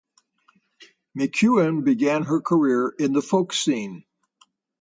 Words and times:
McKeown 1.15 1.83
began 1.83 2.23
her 2.23 2.41
career 2.41 2.89
in 2.97 3.13
the 3.13 3.21
folk 3.21 3.53
scene. 3.53 4.03